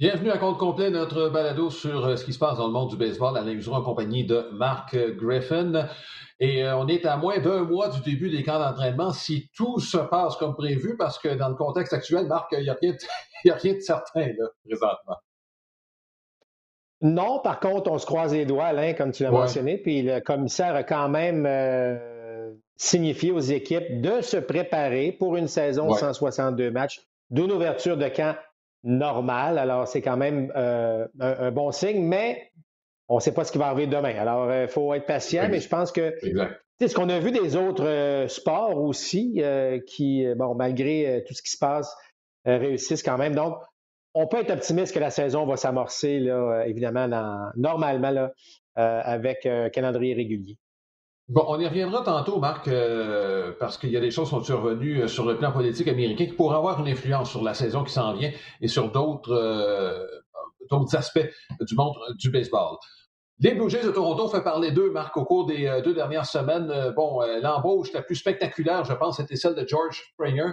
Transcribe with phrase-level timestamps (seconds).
[0.00, 2.88] Bienvenue à compte complet, notre balado sur euh, ce qui se passe dans le monde
[2.88, 5.88] du baseball à la en compagnie de Mark Griffin.
[6.38, 9.80] Et euh, on est à moins d'un mois du début des camps d'entraînement si tout
[9.80, 12.74] se passe comme prévu, parce que dans le contexte actuel, Marc, il n'y a,
[13.54, 15.16] a, rien de certain là, présentement.
[17.00, 20.20] Non, par contre, on se croise les doigts, Alain, comme tu l'as mentionné, puis le
[20.20, 25.96] commissaire a quand même euh, signifié aux équipes de se préparer pour une saison de
[25.96, 28.36] 162 matchs d'une ouverture de camp
[28.84, 29.58] normal.
[29.58, 32.50] Alors, c'est quand même euh, un, bon signe, mais
[33.08, 34.14] on ne sait pas ce qui va arriver demain.
[34.18, 36.14] Alors, il euh, faut être patient, mais je pense que
[36.80, 39.42] ce qu'on a vu des autres euh, sports aussi,
[39.86, 41.94] qui, bon, malgré tout ce qui se passe,
[42.44, 43.34] réussissent quand même.
[43.34, 43.56] Donc,
[44.14, 47.08] on peut être optimiste que la saison va s'amorcer, là, évidemment,
[47.56, 48.32] normalement, là,
[48.74, 50.56] avec un calendrier régulier.
[51.28, 54.42] Bon, on y reviendra tantôt, Marc, euh, parce qu'il y a des choses qui sont
[54.42, 57.84] survenues euh, sur le plan politique américain qui pourraient avoir une influence sur la saison
[57.84, 60.06] qui s'en vient et sur d'autres euh,
[60.94, 61.28] aspects
[61.60, 62.78] du monde du baseball.
[63.40, 66.92] Les Blue Jays de Toronto fait parler d'eux, Marc, au cours des deux dernières semaines.
[66.96, 70.52] bon, l'embauche la plus spectaculaire, je pense, c'était celle de George Springer.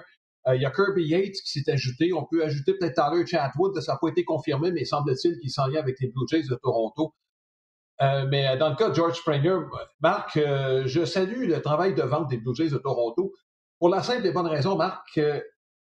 [0.54, 2.12] il y a Kirby Yates qui s'est ajouté.
[2.14, 3.80] On peut ajouter peut-être Tyler Chatwood.
[3.82, 6.56] Ça n'a pas été confirmé, mais semble-t-il qu'il s'en vient avec les Blue Jays de
[6.62, 7.14] Toronto.
[8.02, 9.60] Euh, mais dans le cas de George Springer,
[10.02, 13.34] Marc, euh, je salue le travail de vente des Blue Jays de Toronto.
[13.80, 15.40] Pour la simple et bonne raison, Marc, euh,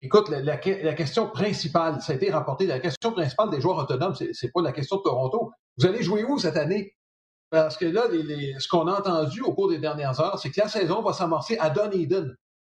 [0.01, 4.51] écoute, la, question principale, ça a été rapporté, la question principale des joueurs autonomes, c'est,
[4.53, 5.51] pas la question de Toronto.
[5.77, 6.95] Vous allez jouer où cette année?
[7.49, 8.03] Parce que là,
[8.59, 11.57] ce qu'on a entendu au cours des dernières heures, c'est que la saison va s'amorcer
[11.57, 12.27] à Dunedin,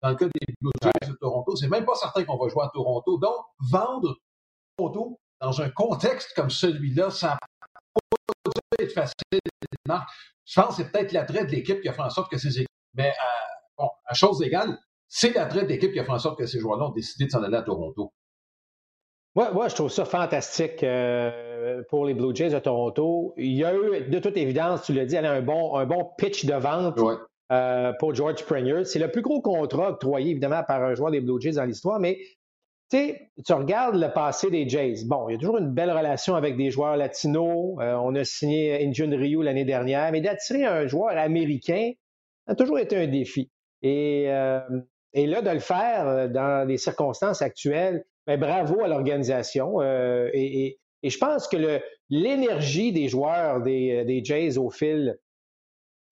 [0.03, 1.55] dans le cas des Blue Jays de Toronto.
[1.57, 3.19] C'est même pas certain qu'on va jouer à Toronto.
[3.19, 3.37] Donc,
[3.71, 4.17] vendre
[4.77, 7.39] Toronto dans un contexte comme celui-là, ça
[8.85, 9.15] être facile,
[10.47, 12.57] Je pense que c'est peut-être l'attrait de l'équipe qui a fait en sorte que ces
[12.57, 12.69] équipes.
[12.95, 13.13] Mais euh,
[13.79, 16.61] bon, à chose égale, c'est l'attrait de l'équipe qui a fait en sorte que ces
[16.61, 18.13] joueurs-là ont décidé de s'en aller à Toronto.
[19.35, 23.35] Moi, moi, je trouve ça fantastique euh, pour les Blue Jays de Toronto.
[23.37, 26.45] Il y a eu, de toute évidence, tu l'as dit, un bon, un bon pitch
[26.45, 27.01] de vente
[27.51, 28.85] euh, pour George Springer.
[28.85, 31.99] C'est le plus gros contrat octroyé, évidemment, par un joueur des Blue Jays dans l'histoire,
[31.99, 32.19] mais
[32.91, 35.05] tu regardes le passé des Jays.
[35.07, 37.77] Bon, il y a toujours une belle relation avec des joueurs latinos.
[37.81, 41.93] Euh, on a signé Injun Ryu l'année dernière, mais d'attirer un joueur américain
[42.47, 43.51] a toujours été un défi.
[43.83, 44.61] Et, euh,
[45.15, 49.83] là, de le faire euh, dans les circonstances actuelles, ben, bravo à l'organisation.
[49.83, 55.19] Et, je pense que l'énergie des joueurs des, Jays au fil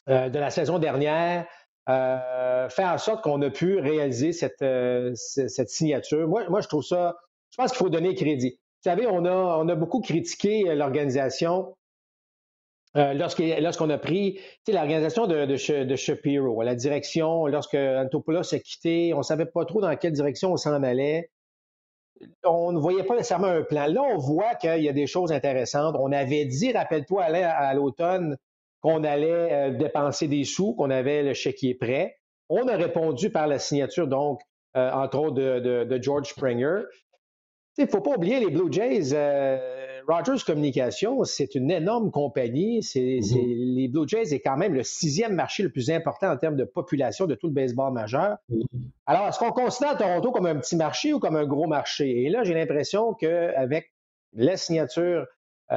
[0.07, 1.47] de la saison dernière,
[1.89, 6.29] euh, faire en sorte qu'on a pu réaliser cette, euh, cette signature.
[6.29, 7.17] Moi, moi, je trouve ça,
[7.51, 8.59] je pense qu'il faut donner crédit.
[8.85, 11.77] Vous savez, on a, on a beaucoup critiqué euh, l'organisation
[12.97, 14.39] euh, lorsqu'on a pris
[14.69, 19.95] l'organisation de, Shapiro, la direction, lorsque Antopoulos a quitté, on ne savait pas trop dans
[19.97, 21.31] quelle direction on s'en allait.
[22.45, 23.87] On ne voyait pas nécessairement un plan.
[23.87, 25.97] Là, on voit qu'il y a des choses intéressantes.
[25.99, 28.37] On avait dit, rappelle-toi, à l'automne,
[28.83, 32.19] qu'on allait euh, dépenser des sous, qu'on avait le chéquier prêt.
[32.49, 34.41] On a répondu par la signature, donc,
[34.77, 36.83] euh, entre autres, de, George Springer.
[37.79, 39.15] Il ne faut pas oublier les Blue Jays.
[39.15, 42.81] Euh, Rogers Communications, c'est une énorme compagnie.
[42.81, 43.77] Mm-hmm.
[43.77, 46.65] les Blue Jays est quand même le sixième marché le plus important en termes de
[46.65, 48.37] population de tout le baseball majeur.
[48.51, 48.67] Mm-hmm.
[49.07, 52.25] Alors, est-ce qu'on considère Toronto comme un petit marché ou comme un gros marché?
[52.25, 53.93] Et là, j'ai l'impression qu'avec
[54.33, 55.25] la signature,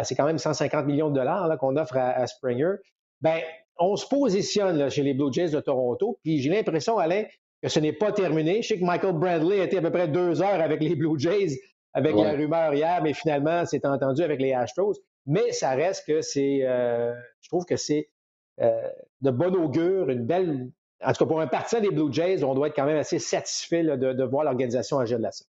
[0.03, 2.77] c'est quand même 150 millions de dollars qu'on offre à Springer
[3.21, 3.39] ben,
[3.77, 7.23] on se positionne chez les Blue Jays de Toronto, puis j'ai l'impression, Alain,
[7.61, 8.61] que ce n'est pas terminé.
[8.61, 11.57] Je sais que Michael Bradley était à peu près deux heures avec les Blue Jays,
[11.93, 14.95] avec la rumeur hier, mais finalement, c'est entendu avec les Astros.
[15.25, 18.09] Mais ça reste que c'est, euh, je trouve que c'est
[18.61, 18.89] euh,
[19.21, 20.69] de bon augure, une belle.
[21.03, 23.19] En tout cas, pour un partisan des Blue Jays, on doit être quand même assez
[23.19, 25.49] satisfait de, voir l'organisation agir de la sorte.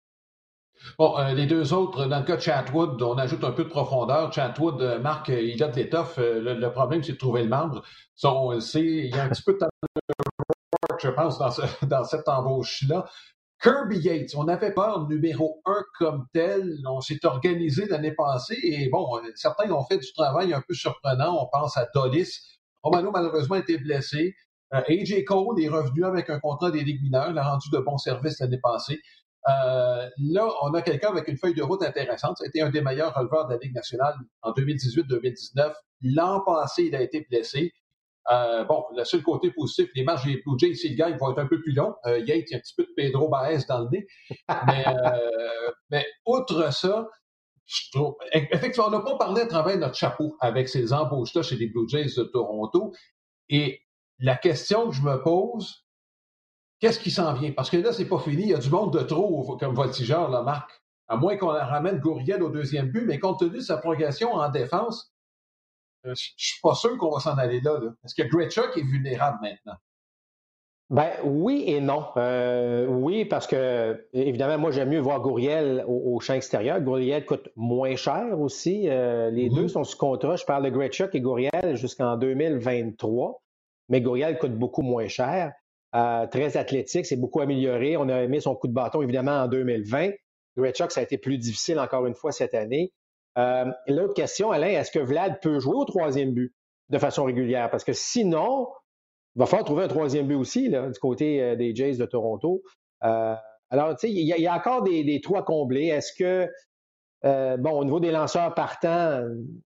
[0.99, 3.69] Bon, euh, les deux autres, dans le cas de Chatwood, on ajoute un peu de
[3.69, 4.33] profondeur.
[4.33, 6.19] Chatwood, euh, Marc, euh, il a de l'étoffe.
[6.19, 7.83] Le, problème, c'est de trouver le membre.
[8.15, 11.51] Son, il y a un petit peu de work, je pense, dans,
[11.89, 13.07] dans cette embauche-là.
[13.63, 16.77] Kirby Yates, on avait peur numéro un comme tel.
[16.87, 21.39] On s'est organisé l'année passée et bon, certains ont fait du travail un peu surprenant.
[21.41, 22.41] On pense à Dolis.
[22.83, 24.35] Romano, malheureusement, été blessé.
[24.71, 27.31] AJ Cole est revenu avec un contrat des ligues mineures.
[27.31, 29.01] Il a rendu de bons services l'année passée.
[29.49, 32.39] Euh, là, on a quelqu'un avec une feuille de route intéressante.
[32.45, 35.73] Été un des meilleurs releveurs de la Ligue nationale en 2018-2019.
[36.03, 37.73] L'an passé, il a été blessé.
[38.31, 41.39] Euh, bon, le seul côté positif, les matchs des Blue Jays, si le vont être
[41.39, 41.95] un peu plus longs.
[42.07, 44.07] Euh, Yates, il y a un petit peu de Pedro Baez dans le nez.
[44.67, 47.07] Mais, euh, mais outre ça,
[47.67, 51.57] je trouve, effectivement, on n'a pas parlé à travers notre chapeau avec ces embauches-là chez
[51.57, 52.93] les Blue Jays de Toronto.
[53.51, 53.81] Et
[54.19, 55.84] la question que je me pose,
[56.81, 57.53] Qu'est-ce qui s'en vient?
[57.53, 58.43] Parce que là, c'est pas fini.
[58.43, 60.71] Il y a du monde de trop comme voltigeur, là, Marc.
[61.09, 64.49] à moins qu'on ramène Gouriel au deuxième but, mais compte tenu de sa progression en
[64.49, 65.15] défense,
[66.07, 67.79] euh, je ne suis pas sûr qu'on va s'en aller là.
[68.05, 69.77] Est-ce que Gretchuk est vulnérable maintenant?
[70.91, 72.05] Ben oui et non.
[72.19, 76.81] Euh, oui, parce que évidemment, moi j'aime mieux voir Gouriel au, champ extérieur.
[76.83, 78.89] Gouriel coûte moins cher aussi.
[78.89, 79.69] Euh, les deux mm-hmm.
[79.69, 80.37] sont sous contrat.
[80.37, 83.43] Je parle de Gretchuk et Gouriel jusqu'en 2023,
[83.89, 85.53] mais Gouriel coûte beaucoup moins cher.
[86.31, 87.97] Très athlétique, c'est beaucoup amélioré.
[87.97, 90.11] On a aimé son coup de bâton évidemment en 2020.
[90.57, 92.93] Gretchuk, ça a été plus difficile encore une fois cette année.
[93.39, 96.55] Euh, l'autre question, Alain, est-ce que Vlad peut jouer au troisième but
[96.91, 97.71] de façon régulière?
[97.71, 98.69] Parce que sinon,
[99.35, 102.07] il va falloir trouver un troisième but aussi là, du côté euh, des Jays de
[102.07, 102.63] Toronto.
[103.03, 103.35] Euh,
[103.71, 105.87] alors, tu sais, il y, a encore des, à combler.
[105.87, 106.49] Est-ce que,
[107.57, 109.25] bon, au niveau des lanceurs partants,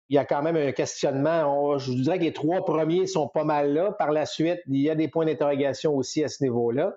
[0.10, 1.78] il y a quand même un questionnement.
[1.78, 3.92] je dirais que les trois premiers sont pas mal là.
[3.92, 6.94] Par la suite, il y a des points d'interrogation aussi à ce niveau-là.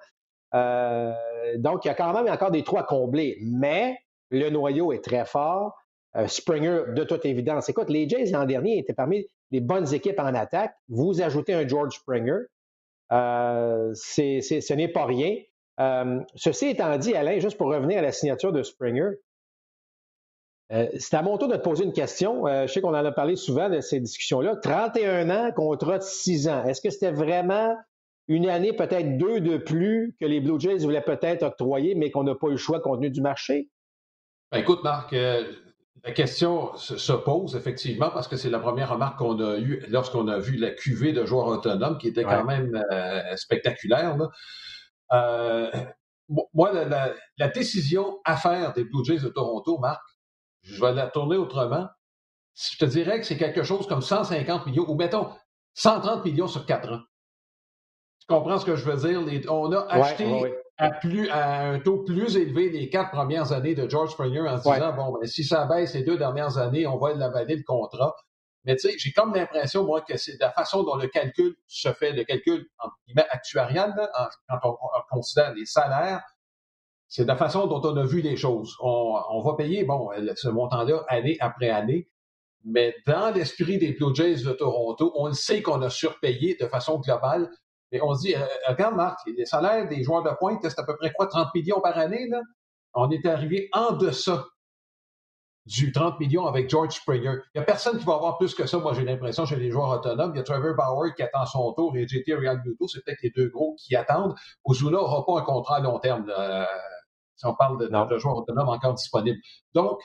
[1.57, 3.39] donc, il y a quand même encore des trous à combler.
[3.43, 3.97] Mais
[4.31, 5.75] le noyau est très fort.
[6.17, 7.69] Euh, Springer, de toute évidence.
[7.69, 10.75] Écoute, les Jays l'an dernier étaient parmi les bonnes équipes en attaque.
[10.89, 12.41] Vous ajoutez un George Springer,
[13.13, 15.37] euh, ce n'est pas rien.
[15.81, 19.11] Euh, ceci étant dit, Alain, juste pour revenir à la signature de Springer,
[20.71, 22.45] c'est à mon tour de te poser une question.
[22.47, 24.57] je sais qu'on en a parlé souvent de ces discussions-là.
[24.57, 26.65] 31 ans, contrat de 6 ans.
[26.65, 27.75] Est-ce que c'était vraiment
[28.27, 32.25] une année, peut-être deux de plus que les Blue Jays voulaient peut-être octroyer, mais qu'on
[32.25, 33.71] n'a pas eu le choix compte tenu du marché?
[34.53, 35.15] Ben, écoute, Marc,
[36.05, 40.29] la question se pose effectivement parce que c'est la première remarque qu'on a eue lorsqu'on
[40.29, 44.17] a vu la cuvée de joueurs autonomes qui était quand même euh, spectaculaire.
[45.13, 45.71] Euh,
[46.55, 50.03] moi, la, décision à faire des Blue Jays de Toronto, Marc,
[50.69, 51.89] je vais la tourner autrement.
[52.55, 55.31] Je te dirais que c'est quelque chose comme 150 millions, ou mettons
[55.75, 57.01] 130 millions sur quatre ans.
[58.21, 59.53] Tu comprends ce que je veux dire?
[59.53, 60.27] on a acheté
[60.77, 64.59] à, plus, à un taux plus élevé les quatre premières années de George Springer en
[64.59, 67.65] se disant, bon, ben, si ça baisse les deux dernières années, on va l'avaler le
[67.65, 68.15] contrat.
[68.65, 71.93] Mais tu sais, j'ai comme l'impression, moi, que c'est la façon dont le calcul se
[71.93, 73.95] fait, le calcul, en guillemets, actuarial,
[74.49, 74.77] quand on,
[75.11, 76.23] considère les salaires,
[77.09, 78.77] c'est la façon dont on a vu les choses.
[78.81, 82.09] On, va payer, bon, ce montant-là année après année,
[82.65, 86.67] mais dans l'esprit des Blue Jays de Toronto, on le sait qu'on a surpayé de
[86.67, 87.51] façon globale
[87.93, 90.85] et on se dit, euh, regarde Marc, les salaires des joueurs de pointe, c'est à
[90.85, 92.29] peu près quoi, 30 millions par année?
[92.29, 92.41] Là?
[92.95, 94.45] On est arrivé en deçà
[95.65, 97.37] du 30 millions avec George Springer.
[97.55, 99.71] Il n'y a personne qui va avoir plus que ça, moi j'ai l'impression, chez les
[99.71, 100.33] joueurs autonomes.
[100.35, 103.23] Il y a Trevor Bauer qui attend son tour et JT Real Muto, c'est peut-être
[103.23, 104.35] les deux gros qui attendent.
[104.65, 106.31] Ozuna n'aura pas un contrat à long terme,
[107.39, 109.39] si on parle de, de, joueurs autonomes encore disponibles.
[109.75, 110.01] Donc,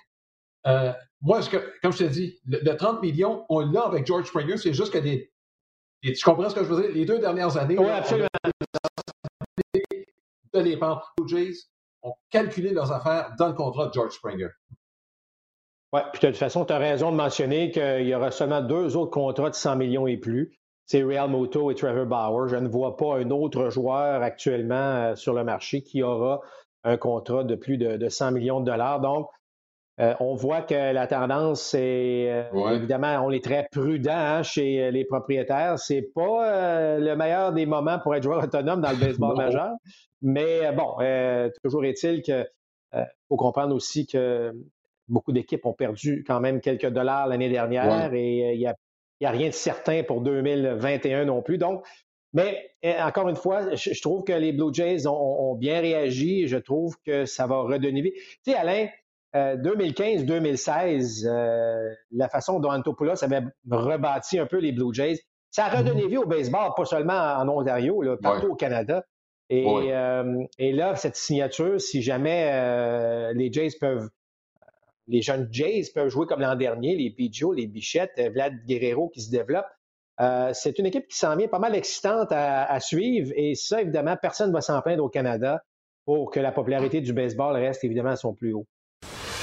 [0.68, 4.28] euh, moi, ce que, comme je t'ai dit, le, 30 millions, on l'a avec George
[4.28, 5.34] Springer, c'est juste que des
[6.02, 6.92] tu comprends ce que je veux dire?
[6.92, 8.28] Les deux dernières années, oui, absolument.
[10.54, 11.56] de les Blue Jays
[12.02, 14.50] ont calculé leurs affaires dans le contrat de George Springer.
[15.94, 18.98] Oui, puis de toute façon, tu as raison de mentionner qu'il y aura seulement deux
[18.98, 20.60] autres contrats de 100 millions et plus.
[20.86, 22.50] C'est Real Moto et Trevor Bauer.
[22.50, 26.42] Je ne vois pas un autre joueur actuellement euh, sur le marché qui aura
[26.84, 29.00] un contrat de plus de, de 100 millions de dollars.
[29.00, 29.28] Donc,
[30.00, 34.90] euh, on voit que la tendance, c'est euh, évidemment, on est très prudent hein, chez
[34.92, 35.78] les propriétaires.
[35.78, 39.72] C'est pas euh, le meilleur des moments pour être joueur autonome dans le baseball majeur,
[40.22, 40.96] mais bon,
[41.64, 42.46] toujours est-il que
[43.30, 44.52] faut comprendre aussi que
[45.08, 48.76] beaucoup d'équipes ont perdu quand même quelques dollars l'année dernière et il n'y a,
[49.24, 51.58] a, rien de certain pour 2021 non plus.
[51.58, 51.86] Donc,
[52.34, 56.48] mais encore une fois, je, trouve que les Blue Jays ont, ont bien réagi.
[56.48, 58.14] Je trouve que ça va redonner vie.
[58.44, 58.88] Tu sais, Alain
[59.34, 65.66] 2015-2016, euh, euh, la façon dont Antopoulos avait rebâti un peu les Blue Jays, ça
[65.66, 66.10] a redonné mhm.
[66.10, 69.06] vie au baseball, pas seulement en Ontario, là, partout au Canada.
[69.52, 74.10] Euh, et, là, cette signature, si jamais les Jays peuvent,
[75.08, 79.22] les jeunes Jays peuvent jouer comme l'an dernier, les Bijo, les Bichettes, Vlad Guerrero qui
[79.22, 79.68] se développe,
[80.54, 83.32] c'est une équipe qui s'en vient pas mal excitante à, suivre.
[83.36, 85.64] Et ça, évidemment, personne ne va s'en plaindre au Canada
[86.06, 88.68] pour que la popularité du baseball reste évidemment à son plus haut.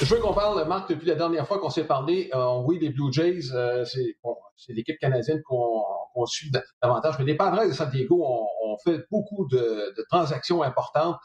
[0.01, 2.31] Je veux qu'on parle, Marc, depuis la dernière fois qu'on s'est parlé.
[2.33, 6.51] Euh, oui, les Blue Jays, euh, c'est l'équipe canadienne qu'on suit
[6.81, 7.19] davantage.
[7.19, 11.17] Mais les Padres de San Diego ont, fait beaucoup de, transactions importantes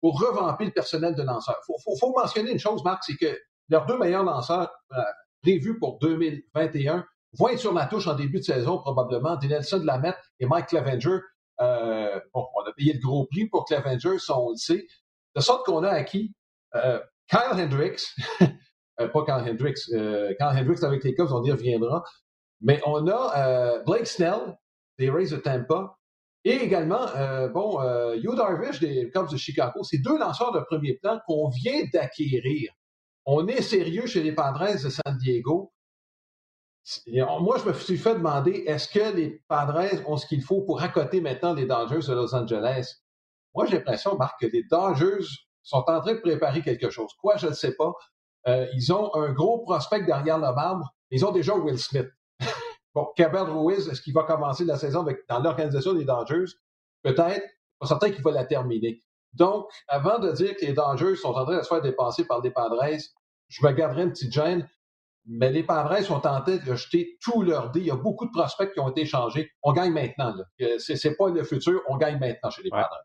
[0.00, 1.56] pour revamper le personnel de lanceurs.
[1.68, 3.36] Il faut, mentionner une chose, Marc, c'est que
[3.68, 5.02] leurs deux meilleurs lanceurs euh,
[5.42, 7.04] prévus pour 2021
[7.38, 9.36] vont être sur la touche en début de saison, probablement.
[9.36, 11.20] Dinelson Lamette et Mike Clevenger.
[11.58, 14.86] bon, on a payé le gros prix pour Clevenger, ça on le sait.
[15.36, 16.34] De sorte qu'on a acquis
[17.30, 18.02] Kyle Hendricks,
[19.00, 22.02] euh, pas Kyle Hendricks, euh, Kyle Hendricks avec les Cubs, on y reviendra.
[22.60, 24.58] Mais on a euh, Blake Snell
[24.98, 25.96] des Rays de Tampa
[26.44, 27.06] et également,
[27.52, 27.80] bon,
[28.14, 29.82] Hugh Darvish des Cubs de Chicago.
[29.82, 32.72] C'est deux lanceurs de premier plan qu'on vient d'acquérir.
[33.26, 35.72] on est sérieux chez les Padres de San Diego.
[37.06, 40.82] Moi, je me suis fait demander, est-ce que les Padres ont ce qu'il faut pour
[40.82, 43.02] accoter maintenant les Dodgers de Los Angeles?
[43.54, 45.26] Moi, j'ai l'impression, Marc, que les Dodgers
[45.62, 47.10] sont en train de préparer quelque chose.
[47.20, 47.92] Quoi, je ne sais pas.
[48.48, 50.94] Euh, ils ont un gros prospect derrière le marbre.
[51.10, 52.08] Ils ont déjà Will Smith.
[52.94, 56.52] bon, Cabell Ruiz, est-ce qu'il va commencer la saison dans l'organisation des Dodgers?
[57.02, 57.46] Peut-être.
[57.78, 59.02] Pas certain qu'il va la terminer.
[59.32, 62.42] Donc, avant de dire que les Dodgers sont en train de se faire dépasser par
[62.42, 62.84] des Padres,
[63.48, 64.68] je me garderai une petite gêne.
[65.32, 67.80] Mais les Padres sont en train de jeter tout leur dé.
[67.80, 69.50] Il y a beaucoup de prospects qui ont été changés.
[69.62, 70.34] On gagne maintenant.
[70.58, 73.04] Ce n'est pas le futur, on gagne maintenant chez les Padres.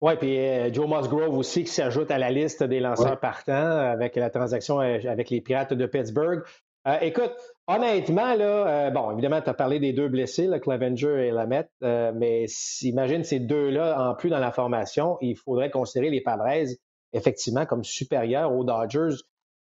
[0.00, 4.16] Oui, puis euh, Joe Musgrove aussi qui s'ajoute à la liste des lanceurs partants avec
[4.16, 6.42] la transaction euh, avec les Pirates de Pittsburgh.
[6.86, 7.32] Euh, écoute,
[7.66, 12.44] honnêtement, là, bon, évidemment, tu as parlé des deux blessés, là, Clevenger et Lamette, mais
[12.82, 16.74] imagine ces deux-là en plus dans la formation, il faudrait considérer les Padres
[17.14, 19.16] effectivement comme supérieurs aux Dodgers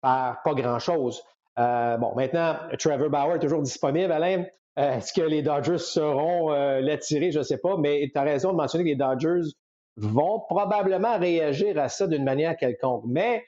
[0.01, 1.21] par pas grand-chose.
[1.57, 4.45] Bon, maintenant, Trevor Bauer est toujours disponible, Alain.
[4.75, 7.31] Est-ce que les Dodgers seront l'attirer?
[7.31, 9.51] Je ne sais pas, mais tu as raison de mentionner que les Dodgers
[9.97, 13.03] vont probablement réagir à ça d'une manière quelconque.
[13.07, 13.43] Mais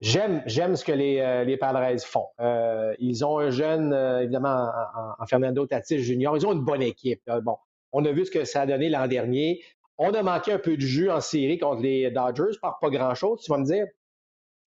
[0.00, 2.26] j'aime, j'aime ce que les, euh, les Padres font.
[2.40, 4.70] Euh, ils ont un jeune, euh, évidemment,
[5.18, 6.30] en, Fernando Tatis Jr.
[6.36, 7.22] Ils ont une bonne équipe.
[7.42, 7.56] Bon,
[7.92, 9.62] on a vu ce que ça a donné l'an dernier.
[9.98, 13.42] On a manqué un peu de jus en série contre les Dodgers, par pas grand-chose,
[13.42, 13.86] tu vas me dire.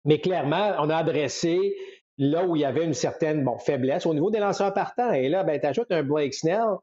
[0.04, 1.76] Mais clairement, on a adressé
[2.18, 5.12] là où il y avait une certaine bon, faiblesse au niveau des lanceurs partants.
[5.12, 6.78] Et là, ben, tu ajoutes un Blake Snell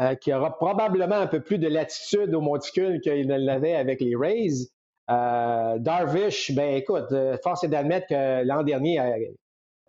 [0.00, 4.00] euh, qui aura probablement un peu plus de latitude au monticule qu'il ne l'avait avec
[4.00, 4.68] les Rays.
[5.10, 9.00] Euh, Darvish, ben écoute, euh, force est d'admettre que l'an dernier,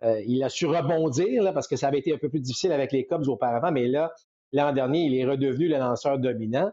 [0.02, 2.92] il a su rebondir là, parce que ça avait été un peu plus difficile avec
[2.92, 4.12] les Cubs auparavant, mais là,
[4.52, 6.70] l'an dernier, il est redevenu le lanceur dominant.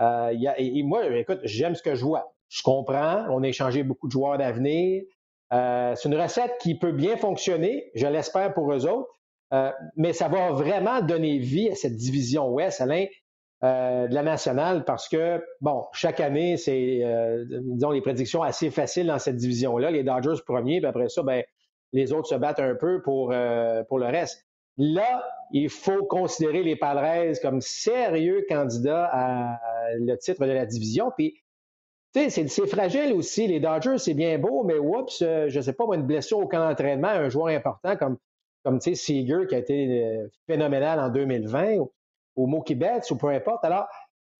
[0.00, 2.32] et, moi, écoute, j'aime ce que je vois.
[2.48, 5.02] Je comprends, on a échangé beaucoup de joueurs d'avenir.
[5.50, 9.20] C'est une recette qui peut bien fonctionner, je l'espère pour eux autres.
[9.52, 13.06] Euh, mais ça va vraiment donner vie à cette division Ouest, Alain,
[13.64, 18.70] euh, de la nationale, parce que, bon, chaque année, c'est, euh, disons, les prédictions assez
[18.70, 19.90] faciles dans cette division-là.
[19.90, 21.42] Les Dodgers premiers, puis après ça, ben,
[21.92, 23.34] les autres se battent un peu pour,
[23.88, 24.46] pour le reste.
[24.76, 29.58] Là, il faut considérer les Padres comme sérieux candidats à
[29.98, 31.10] le titre de la division.
[31.16, 31.34] Puis,
[32.14, 33.46] c'est fragile aussi.
[33.46, 36.66] Les Dodgers, c'est bien beau, mais oups, je ne sais pas, une blessure au camp
[36.66, 38.16] d'entraînement, un joueur important comme
[38.64, 41.92] comme Seager qui a été euh, phénoménal en 2020, ou,
[42.36, 42.78] ou Mookie
[43.10, 43.64] ou peu importe.
[43.64, 43.86] Alors,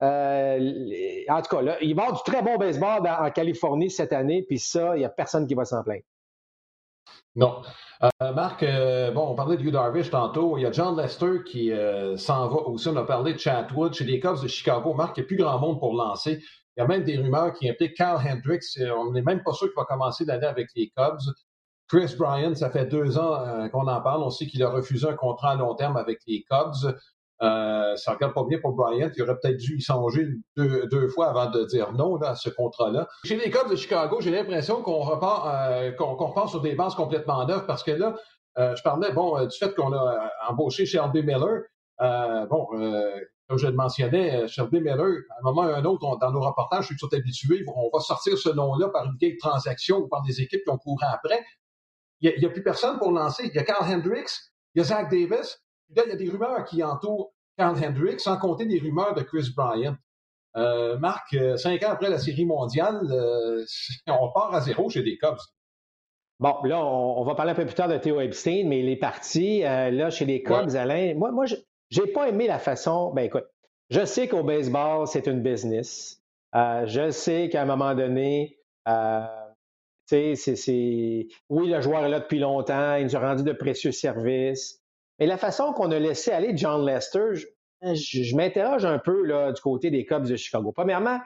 [0.03, 4.13] euh, en tout cas, là, il va avoir du très bon baseball en Californie cette
[4.13, 6.03] année, puis ça, il n'y a personne qui va s'en plaindre.
[7.35, 7.61] Non.
[8.03, 8.63] Euh, Marc,
[9.13, 10.57] bon, on parlait de Hugh Darvish tantôt.
[10.57, 11.71] Il y a John Lester qui
[12.17, 12.89] s'en va aussi.
[12.89, 14.93] On a parlé de Chatwood chez les Cubs de Chicago.
[14.93, 16.41] Marc, il n'y a plus grand monde pour lancer.
[16.77, 18.79] Il y a même des rumeurs qui impliquent Carl Hendricks.
[18.97, 21.33] On n'est même pas sûr qu'il va commencer l'année avec les Cubs.
[21.89, 24.23] Chris Bryant, ça fait deux ans euh, qu'on en parle.
[24.23, 26.95] On sait qu'il a refusé un contrat à long terme avec les Cubs.
[27.41, 29.11] Euh, ça ne regarde pas bien pour Bryant.
[29.13, 30.25] Il aurait peut-être dû y songer
[30.55, 33.09] deux, fois avant de dire non à ce contrat-là.
[33.25, 36.95] Chez les Cubs de Chicago, j'ai l'impression qu'on repart, euh, qu'on repart sur des bases
[36.95, 38.15] complètement neuves parce que là,
[38.57, 41.63] je parlais bon du fait qu'on a embauché Shelby Miller.
[41.99, 42.67] bon,
[43.51, 46.39] comme je le mentionnais, Shelby Miller, à un moment ou à un autre, dans nos
[46.39, 50.07] reportages, je suis tout habitué, on va sortir ce nom-là par une vieille transaction ou
[50.07, 51.43] par des équipes qui ont couru après.
[52.21, 53.43] Il n'y a, plus personne pour lancer.
[53.47, 54.31] Il y a Carl Hendricks,
[54.73, 55.61] il y a Zach Davis.
[55.93, 59.21] là, il y a des rumeurs qui entourent Carl Hendricks, sans compter des rumeurs de
[59.23, 59.97] Chris Bryant.
[60.55, 63.65] Euh, Marc, euh, cinq ans après la Série mondiale, euh,
[64.07, 65.35] on part à zéro chez des Cubs.
[66.39, 68.95] Bon, là, on, va parler un peu plus tard de Theo Epstein, mais il est
[68.95, 71.13] parti là chez les Cubs, Alain.
[71.15, 71.45] Moi, moi,
[71.91, 73.11] j'ai pas aimé la façon.
[73.13, 73.45] Ben écoute,
[73.89, 76.21] je sais qu'au baseball, c'est une business.
[76.53, 78.57] je sais qu'à un moment donné,
[80.07, 84.81] c'est, Oui, le joueur est là depuis longtemps, il nous a rendu de précieux services.
[85.19, 87.33] Mais la façon qu'on a laissé aller John Lester,
[87.83, 90.71] je, m'interroge un peu là, du côté des Cubs de Chicago.
[90.71, 91.19] Premièrement,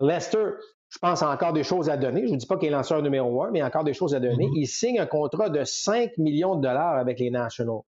[0.00, 0.50] Lester,
[0.90, 2.22] je pense a encore des choses à donner.
[2.22, 3.94] Je ne vous dis pas qu'il est lanceur numéro un, mais il a encore des
[3.94, 4.46] choses à donner.
[4.46, 4.60] Mm-hmm.
[4.60, 7.82] Il signe un contrat de 5 millions de dollars avec les Nationals.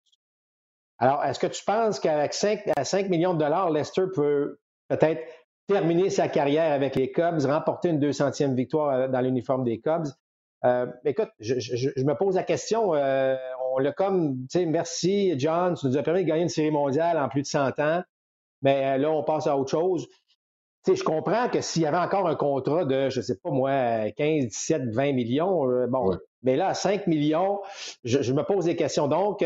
[1.00, 5.22] Alors, est-ce que tu penses qu'avec 5, à 5 millions de dollars, Lester peut peut-être
[5.66, 10.08] terminer sa carrière avec les Cubs, remporter une 200e victoire euh, dans l'uniforme des Cubs?
[10.64, 12.94] Euh, écoute, je, me pose la question.
[12.94, 13.36] Euh,
[13.72, 16.70] on l'a comme, tu sais, merci, John, tu nous as permis de gagner une série
[16.70, 18.02] mondiale en plus de 100 ans.
[18.62, 20.06] Mais euh, là, on passe à autre chose.
[20.84, 23.50] Tu sais, je comprends que s'il y avait encore un contrat de, je sais pas
[23.50, 27.60] moi, 15, 17, 20 millions, bon, mais là, à 5 millions,
[28.04, 29.08] je, me pose des questions.
[29.08, 29.40] Donc,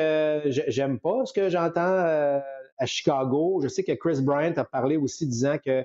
[0.46, 2.40] j'aime pas ce que j'entends
[2.78, 3.60] à Chicago.
[3.62, 5.84] Je sais que Chris Bryant a parlé aussi disant que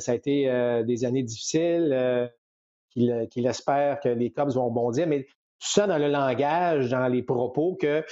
[0.00, 2.28] ça a été des années difficiles.
[2.98, 5.06] Euh, qu'il espère que les Cubs vont bondir.
[5.06, 5.26] Mais
[5.58, 8.04] sens dans le langage, dans les propos, qu'il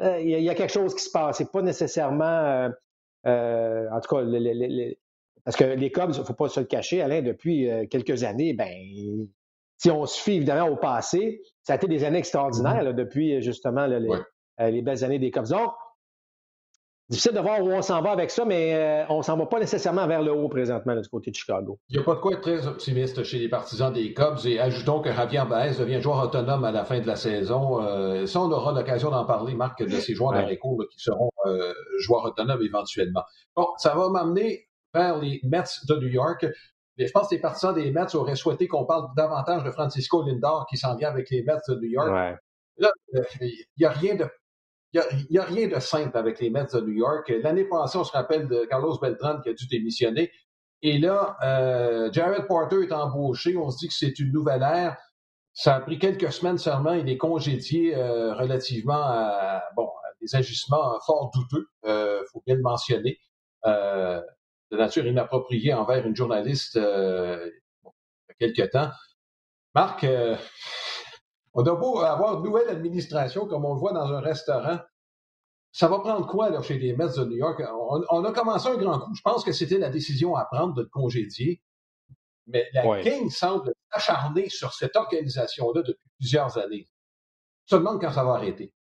[0.00, 1.38] euh, y, a quelque chose qui se passe.
[1.38, 2.70] C'est pas nécessairement,
[3.26, 4.22] euh, en tout cas,
[5.44, 8.54] parce que les Cubs, il ne faut pas se le cacher, Alain, depuis quelques années,
[8.54, 9.28] ben,
[9.84, 12.94] si on se fie évidemment au passé, ça a été des années extraordinaires mm-hmm.
[12.94, 15.48] depuis justement les, belles années des Cubs.
[15.48, 15.72] Donc,
[17.10, 19.60] Difficile de voir où on s'en va avec ça, mais euh, on s'en va pas
[19.60, 21.78] nécessairement vers le haut présentement du côté de Chicago.
[21.90, 24.58] Il n'y a pas de quoi être très optimiste chez les partisans des Cubs et
[24.58, 27.82] ajoutons que Javier Baez devient joueur autonome à la fin de la saison.
[27.82, 30.56] Euh, ça, on aura l'occasion d'en parler, Marc, de ces joueurs ouais.
[30.56, 33.24] cours qui seront euh, joueurs autonomes éventuellement.
[33.54, 36.46] Bon, ça va m'amener vers les Mets de New York.
[36.98, 40.66] Je pense que les partisans des Mets auraient souhaité qu'on parle davantage de Francisco Lindor
[40.68, 42.38] qui s'en vient avec les Mets de New York.
[42.78, 42.92] Là,
[43.40, 44.28] il n'y a rien de
[44.92, 47.32] il n'y a, rien de simple avec les Mets de New York.
[47.42, 50.30] L'année passée, on se rappelle de Carlos Beltran qui a dû démissionner.
[50.82, 53.56] Et là, euh, Jared Porter est embauché.
[53.56, 54.96] On se dit que c'est une nouvelle ère.
[55.52, 56.92] Ça a pris quelques semaines seulement.
[56.92, 59.88] Il est congédié euh, relativement à, bon,
[60.20, 63.18] des agissements fort douteux, il euh, faut bien le mentionner,
[64.74, 67.50] de nature inappropriée envers une journaliste il
[68.40, 68.90] y a quelques temps.
[69.74, 70.06] Marc,
[71.54, 74.78] on a beau avoir une nouvelle administration, comme on le voit dans un restaurant.
[75.72, 77.60] Ça va prendre quoi là, chez les Mets de New York?
[78.10, 79.12] On, a commencé un grand coup.
[79.14, 81.60] Je pense que c'était la décision à prendre de le congédier.
[82.46, 86.88] Mais la King semble acharnée sur cette organisation-là depuis plusieurs années.
[87.66, 88.72] Je me demande quand ça va arrêter.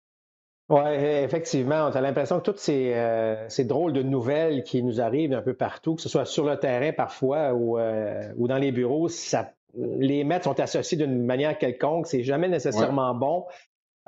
[0.72, 1.88] Oui, effectivement.
[1.88, 5.42] On a l'impression que toutes ces, euh, ces, drôles de nouvelles qui nous arrivent un
[5.42, 9.08] peu partout, que ce soit sur le terrain parfois ou, euh, ou dans les bureaux,
[9.08, 13.44] ça les Mets sont associés d'une manière quelconque, c'est jamais nécessairement bon.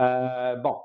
[0.00, 0.76] Euh, bon,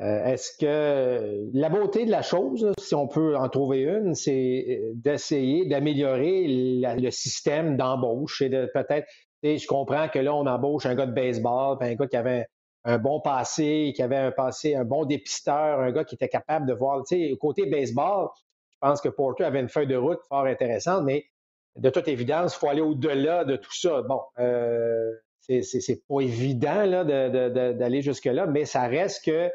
[0.00, 5.66] est-ce que la beauté de la chose, si on peut en trouver une, c'est d'essayer
[5.66, 9.08] d'améliorer le système d'embauche et de peut-être,
[9.42, 12.46] je comprends que là, on embauche un gars de baseball, un gars qui avait
[12.86, 16.66] un bon passé, qui avait un passé, un bon dépisteur, un gars qui était capable
[16.66, 18.28] de voir, tu sais, côté baseball,
[18.70, 21.26] je pense que Porter avait une feuille de route fort intéressante, mais
[21.74, 24.02] de toute évidence, il faut aller au-delà de tout ça.
[24.02, 29.50] Bon, euh, c'est pas évident d'aller jusque-là, mais ça reste que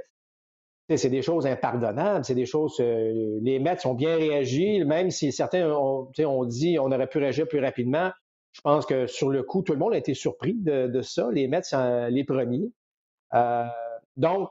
[0.97, 2.75] c'est des choses impardonnables, c'est des choses.
[2.81, 7.47] Euh, les maîtres ont bien réagi, même si certains ont, dit on aurait pu réagir
[7.47, 8.11] plus rapidement.
[8.51, 11.47] Je pense que sur le coup, tout le monde a été surpris de, ça, les
[11.47, 11.61] Mets
[12.09, 12.69] les premiers.
[13.33, 13.65] Euh,
[14.17, 14.49] donc,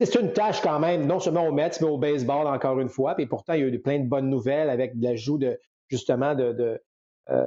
[0.00, 3.14] c'est une tâche quand même, non seulement aux Mets, mais au baseball encore une fois.
[3.18, 5.58] Et pourtant, il y a eu plein de bonnes nouvelles avec l'ajout de
[5.88, 6.80] justement de,
[7.30, 7.46] euh,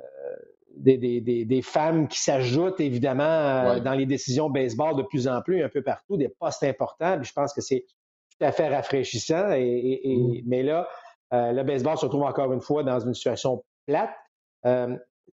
[0.75, 5.41] des, des, des, femmes qui s'ajoutent évidemment euh, dans les décisions baseball de plus en
[5.41, 7.21] plus, un peu partout, des postes importants.
[7.21, 7.85] je pense que c'est
[8.29, 9.51] tout à fait rafraîchissant.
[9.53, 10.41] Et, mm.
[10.45, 10.87] Mais là,
[11.33, 14.11] euh, le baseball se trouve encore une fois dans une situation plate.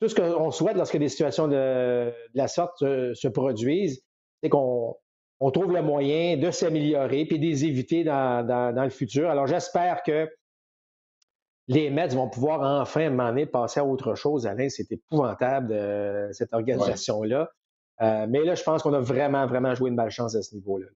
[0.00, 4.02] tout ce qu'on souhaite lorsque des situations de, la sorte se, produisent,
[4.42, 4.96] c'est qu'on
[5.40, 9.30] on trouve le moyen de s'améliorer puis de les éviter dans, dans, dans le futur.
[9.30, 10.28] Alors j'espère que
[11.68, 14.46] les Mets vont pouvoir enfin, à un moment donné, passer à autre chose.
[14.46, 17.50] Alain, c'est épouvantable, de cette organisation-là.
[18.00, 20.86] Euh, mais là, je pense qu'on a vraiment, vraiment joué une malchance à ce niveau-là.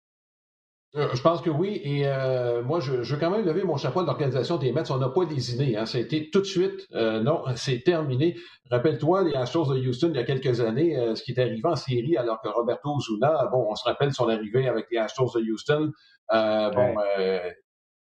[0.95, 1.81] Euh, je pense que oui.
[1.85, 4.91] Et euh, moi, je, veux quand même lever mon chapeau de l'organisation des Mets.
[4.91, 5.77] On n'a pas lésiné.
[5.77, 5.87] Hein.
[5.87, 6.87] Ça a été tout de suite.
[6.93, 8.37] non, c'est terminé.
[8.71, 11.77] Rappelle-toi les Astros de Houston il y a quelques années, ce qui est arrivé en
[11.77, 15.41] série alors que Roberto Zuna, bon, on se rappelle son arrivée avec les Astros de
[15.41, 15.93] Houston.
[16.31, 16.95] Bon,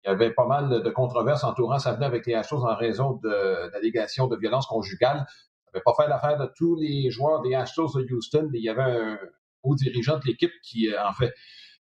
[0.06, 3.18] il y avait pas mal de controverses entourant sa venue avec les Astros en raison
[3.22, 5.26] d'allégations de, violence conjugale.
[5.28, 8.64] Ça n'avait pas fait l'affaire de tous les joueurs des Astros de Houston, mais il
[8.64, 9.18] y avait un
[9.64, 11.34] haut dirigeant de l'équipe qui, euh, en fait,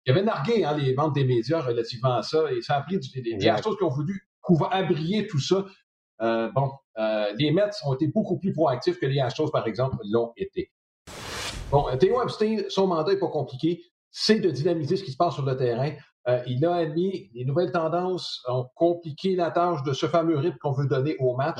[0.05, 2.99] il avait nargué hein, les ventes des médias relativement à ça, et ça a pris
[2.99, 4.27] du, les, Astros qui ont voulu
[4.71, 5.65] abrier tout ça.
[6.21, 9.97] Euh, bon, euh, les Mets ont été beaucoup plus proactifs que les Astros, par exemple,
[10.09, 10.71] l'ont été.
[11.71, 15.33] Bon, Théo Epstein, son mandat n'est pas compliqué, c'est de dynamiser ce qui se passe
[15.33, 15.91] sur le terrain.
[16.27, 20.57] Euh, il a admis les nouvelles tendances ont compliqué la tâche de ce fameux rythme
[20.61, 21.59] qu'on veut donner au match.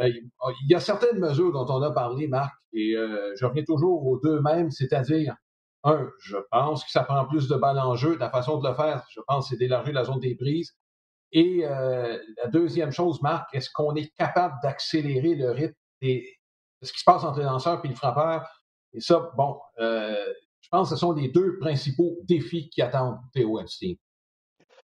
[0.00, 3.64] Euh, il y a certaines mesures dont on a parlé, Marc, et euh, je reviens
[3.64, 5.34] toujours aux deux mêmes, c'est-à-dire,
[5.84, 8.16] un, je pense que ça prend plus de balles en jeu.
[8.18, 10.76] La façon de le faire, je pense, c'est d'élargir la zone des prises.
[11.32, 16.22] Et la deuxième chose, Marc, est-ce qu'on est capable d'accélérer le rythme de
[16.82, 18.48] ce qui se passe entre le lanceur et le frappeur?
[18.94, 19.58] Et ça, bon,
[20.66, 23.94] je pense que ce sont les deux principaux défis qui attendent Théo Epstein.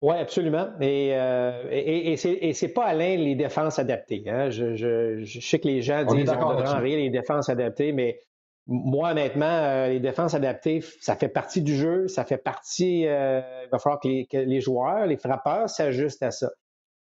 [0.03, 0.69] Oui, absolument.
[0.81, 4.23] Et, euh, et, et c'est pas Alain les défenses adaptées.
[4.29, 4.51] Hein.
[4.51, 8.21] Je, je, je, sais que les gens disent qu'on devrait les défenses adaptées, mais
[8.67, 13.07] moi, honnêtement, euh, les défenses adaptées, ça fait partie du jeu, ça fait partie.
[13.07, 16.51] Euh, il va falloir que les, que les, joueurs, les frappeurs s'ajustent à ça.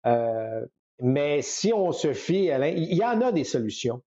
[0.06, 0.64] Euh,
[1.00, 4.02] mais si on se fie, Alain, il y en a des solutions.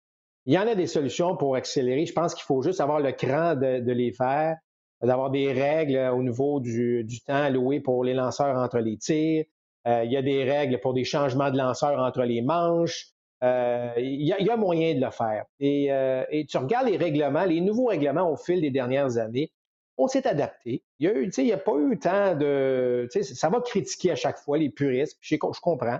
[0.45, 2.05] Il y en a des solutions pour accélérer.
[2.05, 4.55] Je pense qu'il faut juste avoir le cran de, les faire.
[5.01, 9.43] d'avoir des règles au niveau du, temps alloué pour les lanceurs entre les tirs.
[9.85, 13.07] il y a des règles pour des changements de lanceurs entre les manches.
[13.41, 15.45] Il y, a moyen de le faire.
[15.60, 15.89] Et,
[16.32, 19.52] et, tu regardes les règlements, les nouveaux règlements au fil des dernières années
[19.97, 20.84] on s'est adapté.
[21.00, 23.08] Il n'y a, pas eu tant de.
[23.10, 26.00] Ça va critiquer à chaque fois les puristes, je, comprends.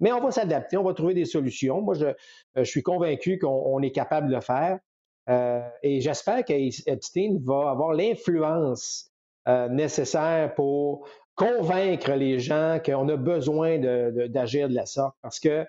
[0.00, 1.80] Mais on va s'adapter, on va trouver des solutions.
[1.80, 2.06] Moi, je,
[2.58, 4.78] euh, suis convaincu qu'on est capable de le faire.
[5.28, 9.10] Euh, et j'espère qu'Epstein va avoir l'influence
[9.48, 15.16] euh, nécessaire pour convaincre les gens qu'on a besoin d'agir de, la sorte.
[15.22, 15.66] Parce que,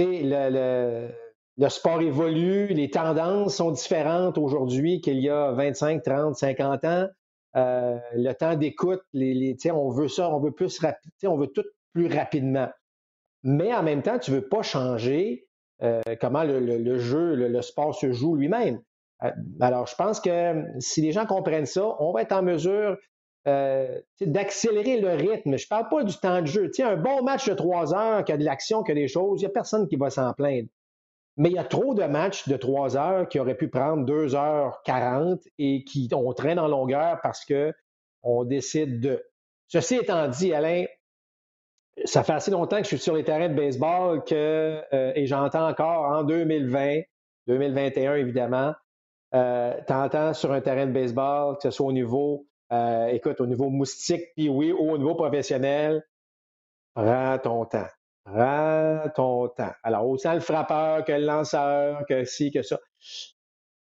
[0.00, 1.10] sais, le,
[1.56, 7.08] le sport évolue, les tendances sont différentes aujourd'hui qu'il y a 25, 30, 50 ans.
[7.56, 11.64] Euh, le temps d'écoute, les, on veut ça, on veut plus rapide, on veut tout
[11.92, 12.68] plus rapidement.
[13.44, 15.46] Mais en même temps, tu ne veux pas changer
[15.82, 18.80] euh, comment le, jeu, le, sport se joue lui-même.
[19.22, 19.30] Euh,
[19.60, 22.96] alors, je pense que si les gens comprennent ça, on va être en mesure
[23.46, 25.56] d'accélérer le rythme.
[25.56, 26.70] Je parle pas du temps de jeu.
[26.80, 29.44] un bon match de trois heures, qui a de l'action, qui a des choses, il
[29.44, 30.68] n'y a personne qui va s'en plaindre.
[31.36, 34.36] Mais il y a trop de matchs de 3 heures qui auraient pu prendre 2
[34.36, 39.24] heures 40 et qui ont traîne en longueur parce qu'on décide de.
[39.66, 40.84] Ceci étant dit, Alain,
[42.04, 45.26] ça fait assez longtemps que je suis sur les terrains de baseball que, euh, et
[45.26, 47.00] j'entends encore en 2020,
[47.48, 48.72] 2021 évidemment,
[49.34, 53.40] euh, tu entends sur un terrain de baseball, que ce soit au niveau, euh, écoute,
[53.40, 56.04] au niveau moustique, puis oui, ou au niveau professionnel,
[56.94, 57.88] prends ton temps.
[58.24, 59.72] Prends ton temps.
[59.82, 62.78] Alors, autant le frappeur que le lanceur, que ci, que ça.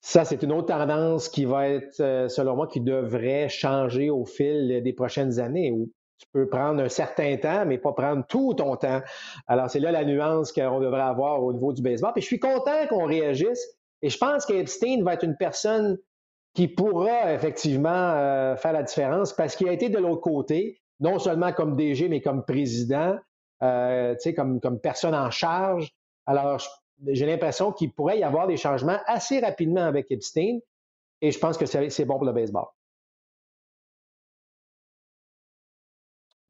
[0.03, 4.25] Ça, c'est une autre tendance qui va être, euh, selon moi, qui devrait changer au
[4.25, 8.55] fil des prochaines années, où tu peux prendre un certain temps, mais pas prendre tout
[8.55, 9.01] ton temps.
[9.47, 12.13] Alors, c'est là la nuance qu'on devrait avoir au niveau du baseball.
[12.13, 13.63] Puis je suis content qu'on réagisse.
[14.01, 15.99] Et je pense qu'Epstein va être une personne
[16.53, 21.19] qui pourra effectivement euh, faire la différence parce qu'il a été de l'autre côté, non
[21.19, 23.17] seulement comme DG, mais comme président.
[23.63, 25.93] Euh, comme, comme personne en charge.
[26.25, 26.59] Alors,
[27.05, 30.59] j'ai l'impression qu'il pourrait y avoir des changements assez rapidement avec Epstein
[31.21, 32.65] et je pense que c'est bon pour le baseball.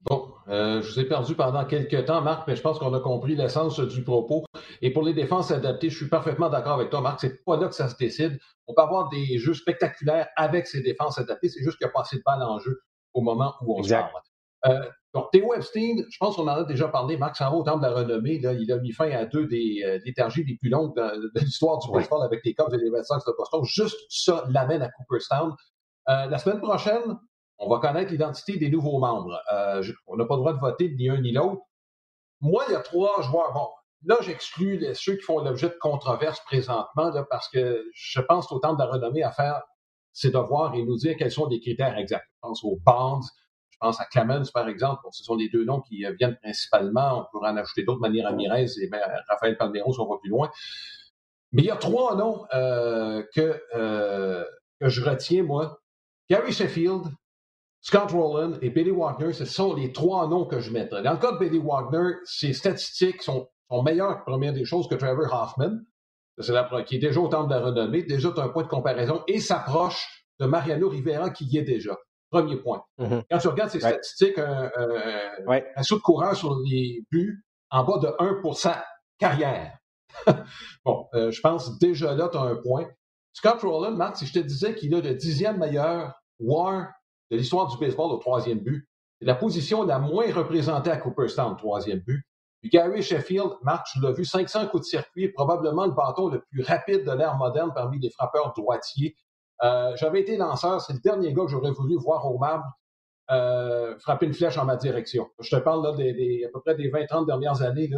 [0.04, 3.02] Bon, euh, je vous ai perdu pendant quelques temps, Marc, mais je pense qu'on a
[3.02, 4.46] compris l'essence du propos.
[4.82, 7.20] Et pour les défenses adaptées, je suis parfaitement d'accord avec toi, Marc.
[7.22, 8.40] C'est pas là que ça se décide.
[8.68, 11.50] On peut avoir des jeux spectaculaires avec ces défenses adaptées.
[11.50, 12.82] C'est juste qu'il n'y a pas assez de balles en jeu
[13.14, 14.12] au moment où on se parle.
[14.68, 17.64] Euh, donc, Théo Epstein, je pense qu'on en a déjà parlé, Marc s'en va au
[17.64, 18.40] temps de la renommée.
[18.40, 21.80] Là, il a mis fin à deux des euh, léthargies les plus longues de, l'histoire
[21.80, 23.64] du baseball avec les Cubs et les Red Sox de Boston.
[23.66, 25.54] Juste ça l'amène à Cooperstown.
[26.10, 27.18] Euh, la semaine prochaine,
[27.58, 29.38] on va connaître l'identité des nouveaux membres.
[29.52, 31.62] Euh, on n'a pas le droit de voter ni un ni l'autre.
[32.40, 33.54] Moi, il y a trois joueurs.
[33.54, 33.68] Bon,
[34.06, 38.74] là, j'exclus ceux qui font l'objet de controverses présentement parce que je pense qu'au temps
[38.74, 39.62] de la renommée à faire
[40.14, 42.28] ses devoirs et nous dire quels sont les critères exacts.
[42.28, 43.22] Je pense aux Bonds,
[43.82, 45.02] pense à Clemens, par exemple.
[45.12, 47.22] ce sont les deux noms qui euh, viennent principalement.
[47.22, 50.30] On pourrait en ajouter d'autres, manières Ramirez et ben, Raphaël Palmero, si on va plus
[50.30, 50.50] loin.
[51.52, 54.46] Mais il y a trois noms euh, que, euh,
[54.80, 55.80] que je retiens, moi.
[56.30, 57.04] Gary Sheffield,
[57.82, 61.02] Scott Rowland et Billy Wagner, ce sont les trois noms que je mettrais.
[61.02, 64.96] Dans le cas de Billy Wagner, ses statistiques sont, sont meilleures, première des choses, que
[64.96, 65.78] Trevor Hoffman,
[66.40, 69.24] c'est la, qui est déjà au temps de la renommée, déjà un point de comparaison,
[69.28, 71.98] et s'approche de Mariano Rivera qui y est déjà.
[72.30, 72.84] Premier point.
[73.00, 73.24] Mm-hmm.
[73.30, 78.08] Quand tu regardes ces statistiques, un, saut de courant sur les buts en bas de
[78.08, 78.82] 1%
[79.18, 79.78] carrière.
[80.86, 82.88] bon, euh, je pense déjà là, tu as un point.
[83.34, 86.88] Scott Rowland, Marc, si je te disais qu'il a le dixième meilleur war
[87.30, 91.56] de l'histoire du baseball au troisième but, c'est la position la moins représentée à Cooperstown,
[91.56, 92.26] troisième but.
[92.70, 96.62] Gary Sheffield, Marc, tu l'as vu, 500 coups de circuit, probablement le bâton le plus
[96.64, 99.16] rapide de l'ère moderne parmi les frappeurs droitiers.
[99.64, 102.66] Euh, j'avais été lanceur, c'est le dernier gars que j'aurais voulu voir au marbre
[103.32, 105.28] euh, frapper une flèche en ma direction.
[105.40, 107.90] Je te parle là des, à peu près des 20-30 dernières années.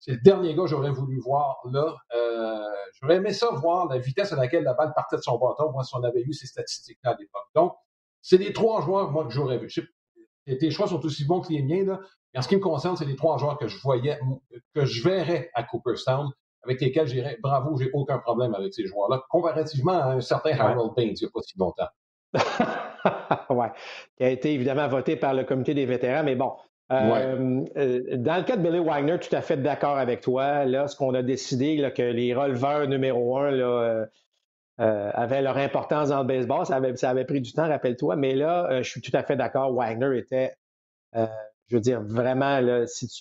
[0.00, 1.96] C'est le dernier gars que j'aurais voulu voir là.
[2.14, 2.68] Euh,
[3.00, 5.84] j'aurais aimé ça voir la vitesse à laquelle la balle partait de son bâton, moi,
[5.84, 7.46] si on avait eu ces statistiques-là à l'époque.
[7.54, 7.74] Donc,
[8.20, 9.72] c'est les trois joueurs, moi, que j'aurais vu.
[10.46, 12.00] tes choix sont aussi bons que les miens, là.
[12.32, 14.18] Mais en ce qui me concerne, c'est les trois joueurs que je voyais,
[14.74, 16.30] que je verrais à Cooperstown
[16.64, 20.94] avec lesquels j'irais bravo, j'ai aucun problème avec ces joueurs-là, comparativement à un certain Harold
[20.96, 21.88] Baines il n'y a pas si longtemps.
[23.50, 23.66] oui,
[24.16, 26.52] qui a été évidemment voté par le comité des vétérans, mais bon.
[26.90, 30.66] Euh, euh, dans le cas de Billy Wagner, tout à fait d'accord avec toi.
[30.66, 34.06] Là, ce qu'on a décidé, là, que les releveurs numéro un là,
[34.80, 38.16] euh, avaient leur importance dans le baseball, ça avait, ça avait pris du temps, rappelle-toi,
[38.16, 39.72] mais là, je suis tout à fait d'accord.
[39.72, 40.54] Wagner était
[41.68, 42.60] je veux dire, vraiment,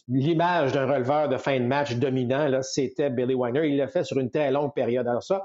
[0.08, 3.68] l'image d'un releveur de fin de match dominant, c'était Billy Wagner.
[3.68, 5.08] Il l'a fait sur une très longue période.
[5.08, 5.44] Alors ça,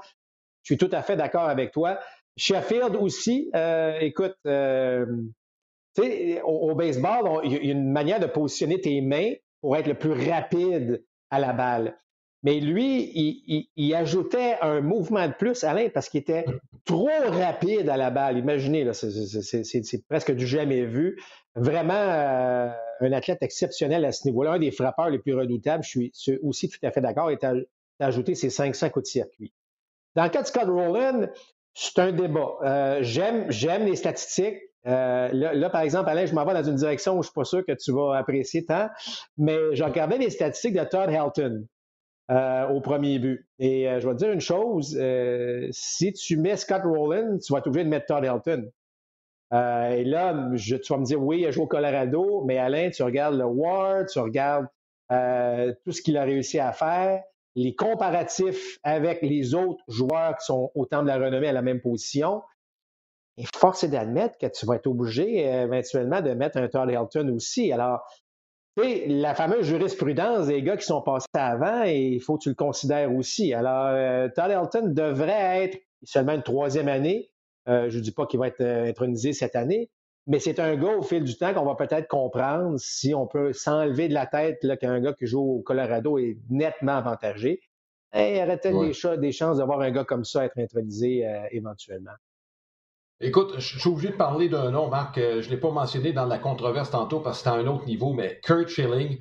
[0.63, 1.99] je suis tout à fait d'accord avec toi.
[2.35, 3.49] Sheffield aussi,
[4.01, 5.05] écoute, au,
[6.43, 9.31] au, baseball, il y a une manière de positionner tes mains
[9.61, 11.97] pour être le plus rapide à la balle.
[12.43, 16.45] Mais lui, il, ajoutait un mouvement de plus, Alain, parce qu'il était
[16.85, 18.37] trop rapide à la balle.
[18.37, 21.19] Imaginez, c'est presque du jamais vu.
[21.55, 22.69] Vraiment euh,
[23.01, 25.83] un athlète exceptionnel à ce niveau-là, un des frappeurs les plus redoutables.
[25.83, 27.31] Je suis aussi tout à fait d'accord.
[27.31, 27.55] Il a
[28.05, 29.53] ajouté ses 500 coups de circuit.
[30.15, 31.29] Dans le cas de Scott Rowland,
[31.73, 32.51] c'est un débat.
[32.63, 34.59] Euh, j'aime les statistiques.
[34.85, 37.33] Euh, là, par exemple, Alain, je m'en vais dans une direction où je ne suis
[37.33, 38.89] pas sûr que tu vas apprécier tant,
[39.37, 41.67] mais je regardais les statistiques de Todd Helton
[42.31, 43.47] euh, au premier but.
[43.59, 44.99] Et euh, je vais te dire une chose,
[45.71, 48.69] si tu mets Scott Rowland, tu vas être obligé de mettre Todd Helton.
[49.51, 53.03] et là, tu vas me dire, oui, il a joué au Colorado, mais Alain, tu
[53.03, 54.67] regardes le Ward, tu regardes
[55.09, 57.21] tout ce qu'il a réussi à faire,
[57.55, 61.63] les comparatifs avec les autres joueurs qui sont au temps de la renommée à la
[61.63, 62.43] même position.
[63.37, 66.89] Et force est d'admettre que tu vas être obligé euh, éventuellement de mettre un Todd
[66.89, 67.71] Helton aussi.
[67.71, 68.01] Alors,
[68.77, 72.55] la fameuse jurisprudence des gars qui sont passés avant, et il faut que tu le
[72.55, 73.53] considères aussi.
[73.53, 77.31] Alors, euh, Todd Helton devrait être seulement une troisième année.
[77.67, 79.89] Euh, je ne dis pas qu'il va être intronisé cette année,
[80.27, 83.51] mais c'est un gars au fil du temps qu'on va peut-être comprendre si on peut
[83.51, 87.61] s'enlever de la tête qu'un gars qui joue au Colorado est nettement avantagé.
[88.13, 92.13] Et il y aurait peut-être des, chances d'avoir un gars comme ça être intronisé éventuellement.
[93.19, 95.17] Écoute, je suis obligé de parler d'un nom, Marc.
[95.17, 97.65] Euh, je ne l'ai pas mentionné dans la controverse tantôt parce que c'est à un
[97.65, 99.17] autre niveau, mais Kurt Schilling,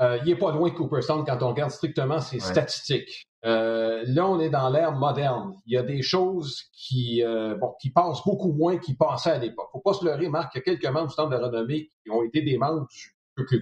[0.00, 3.26] euh, il n'est pas loin de Cooperstown quand on regarde strictement ses statistiques.
[3.44, 5.52] Euh, là, on est dans l'ère moderne.
[5.66, 7.24] Il y a des choses qui,
[7.60, 9.68] bon, qui passent beaucoup moins qu'ils passaient à l'époque.
[9.72, 12.10] Faut pas se leurrer, Marc, il y a quelques membres du Temple de renommée qui
[12.12, 13.60] ont été des membres du Ku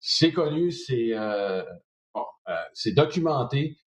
[0.00, 1.12] c'est connu, c'est
[2.14, 2.24] bon,
[2.74, 3.78] c'est documenté.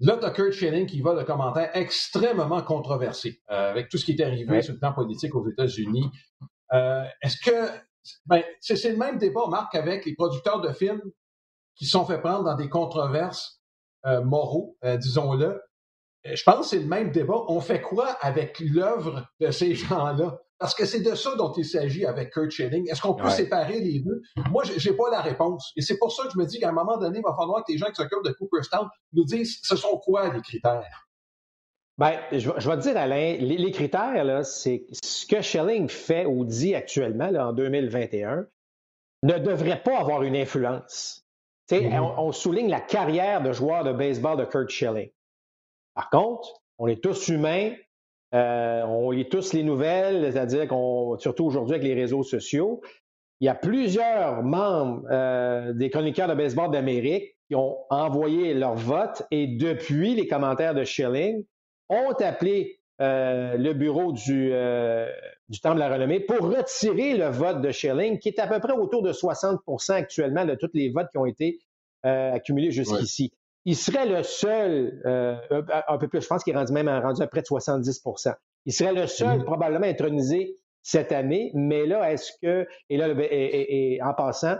[0.00, 4.04] Là, tu as Kurt Schenning qui va le commentaire extrêmement controversé euh, avec tout ce
[4.04, 6.10] qui est arrivé sur le plan politique aux États-Unis.
[6.72, 7.68] Euh, est-ce que
[8.26, 11.02] ben, c'est, le même débat, Marc, avec les producteurs de films
[11.76, 13.60] qui sont fait prendre dans des controverses
[14.06, 15.62] euh, moraux, disons-le.
[16.24, 17.36] Je pense que c'est le même débat.
[17.48, 20.40] On fait quoi avec l'œuvre de ces gens-là?
[20.64, 22.90] Parce que c'est de ça dont il s'agit avec Kurt Schilling.
[22.90, 24.22] Est-ce qu'on peut séparer les deux?
[24.50, 25.74] Moi, j'ai pas la réponse.
[25.76, 27.62] Et c'est pour ça que je me dis qu'à un moment donné, il va falloir
[27.66, 31.06] que les gens qui s'occupent de Cooperstown nous disent ce sont quoi les critères?
[31.98, 36.46] Bien, je, vais te dire, Alain, les, critères, là, c'est ce que Schelling fait ou
[36.46, 38.46] dit actuellement, là, en 2021,
[39.22, 41.26] ne devrait pas avoir une influence.
[41.70, 42.00] Mm-hmm.
[42.00, 45.10] on, on, souligne la carrière de joueur de baseball de Kurt Schilling.
[45.92, 47.74] Par contre, on est tous humains,
[48.34, 52.80] euh, on lit tous les nouvelles, c'est-à-dire qu'on, surtout aujourd'hui avec les réseaux sociaux,
[53.40, 58.74] il y a plusieurs membres euh, des chroniqueurs de baseball d'Amérique qui ont envoyé leur
[58.74, 61.44] vote et depuis les commentaires de Schilling
[61.88, 64.50] ont appelé euh, le bureau du,
[65.62, 68.72] Temple de la Renommée pour retirer le vote de Schilling, qui est à peu près
[68.72, 71.60] autour de 60% actuellement de tous les votes qui ont été
[72.02, 73.32] accumulés jusqu'ici
[73.64, 75.36] il serait le seul, euh,
[75.88, 78.34] un peu plus, je pense qu'il est rendu même rendu à près de 70%
[78.66, 79.44] Il serait le seul mmh.
[79.44, 84.56] probablement intronisé cette année, mais là, est-ce que, et là, et, en passant,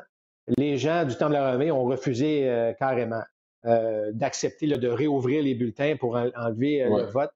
[0.56, 3.22] les gens du temps de la Renommée ont refusé euh, carrément
[3.66, 7.30] euh, d'accepter, de réouvrir les bulletins pour enlever le vote,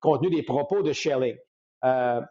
[0.00, 1.36] compte tenu des propos de Schelling.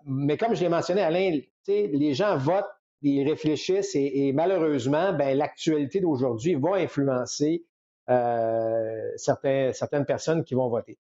[0.05, 2.69] mais comme je l'ai mentionné, Alain, les gens votent,
[3.01, 7.63] ils réfléchissent et, malheureusement, ben, l'actualité d'aujourd'hui va influencer
[8.09, 10.97] euh, certaines personnes qui vont voter.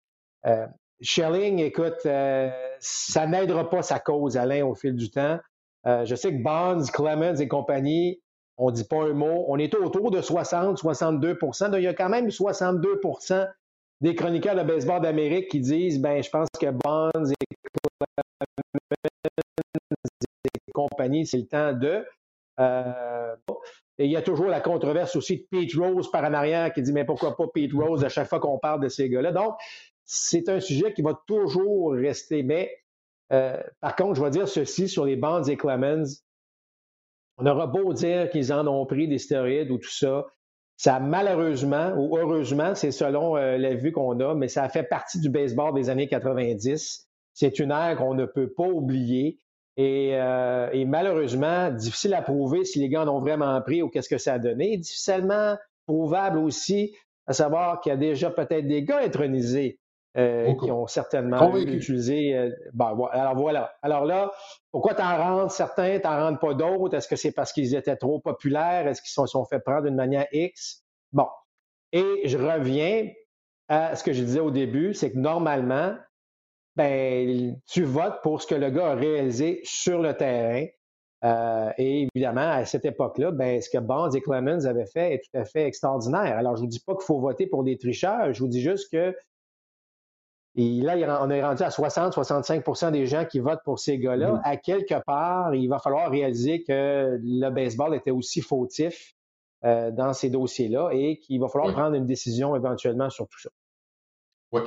[0.45, 0.67] Euh,
[1.01, 5.39] Schelling, écoute, euh, ça n'aidera pas sa cause, Alain, au fil du temps.
[5.85, 8.21] je sais que Bonds, Clemens et compagnie,
[8.57, 9.45] on ne dit pas un mot.
[9.47, 13.47] On est autour de 60, 62% Donc, il y a quand même 62%
[14.01, 17.35] des chroniqueurs de baseball d'Amérique qui disent ben, je pense que Bonds et
[20.43, 22.05] et compagnie, c'est le temps de.
[23.99, 26.81] Et il y a toujours la controverse aussi de Pete Rose par en arrière qui
[26.81, 29.31] dit mais pourquoi pas Pete Rose à chaque fois qu'on parle de ces gars-là?
[29.31, 29.55] Donc,
[30.05, 32.43] c'est un sujet qui va toujours rester.
[32.43, 32.71] Mais
[33.33, 36.23] euh, par contre, je vais dire ceci sur les bandes et Clemens.
[37.38, 40.25] On aura beau dire qu'ils en ont pris des stéroïdes ou tout ça.
[40.77, 45.19] Ça, malheureusement ou heureusement, c'est selon euh, la vue qu'on a, mais ça fait partie
[45.19, 47.07] du baseball des années 90.
[47.33, 49.39] C'est une ère qu'on ne peut pas oublier.
[49.79, 54.09] Euh, et, malheureusement, difficile à prouver si les gars en ont vraiment pris ou qu'est-ce
[54.09, 54.77] que ça a donné.
[54.77, 56.95] Difficilement prouvable aussi
[57.27, 59.79] à savoir qu'il y a déjà peut-être des gars intronisés
[60.17, 62.35] euh, qui ont certainement utilisé.
[62.35, 63.73] Euh, ben, alors voilà.
[63.83, 64.31] Alors là,
[64.71, 66.95] pourquoi t'en rentres certains, t'en rentres pas d'autres?
[66.95, 68.87] Est-ce que c'est parce qu'ils étaient trop populaires?
[68.87, 70.83] Est-ce qu'ils se sont, fait prendre d'une manière X?
[71.11, 71.27] Bon.
[71.91, 73.07] Et je reviens
[73.69, 75.95] à ce que je disais au début, c'est que normalement,
[76.77, 80.65] ben, tu votes pour ce que le gars a réalisé sur le terrain.
[81.23, 85.23] Euh, et évidemment, à cette époque-là, ben, ce que Bonds et Clemens avaient fait est
[85.23, 86.37] tout à fait extraordinaire.
[86.37, 88.61] Alors, je ne vous dis pas qu'il faut voter pour des tricheurs, je vous dis
[88.61, 89.15] juste que
[90.59, 94.33] et là, on est rendu à 60-65% des gens qui votent pour ces gars-là.
[94.33, 94.41] Mm-hmm.
[94.43, 99.13] À quelque part, il va falloir réaliser que le baseball était aussi fautif
[99.65, 103.49] euh, dans ces dossiers-là et qu'il va falloir prendre une décision éventuellement sur tout ça.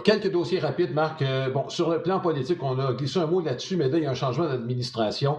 [0.04, 1.22] Quelques dossiers rapides, Marc.
[1.22, 4.04] Euh, bon, sur le plan politique, on a glissé un mot là-dessus, mais là, il
[4.04, 5.38] y a un changement d'administration.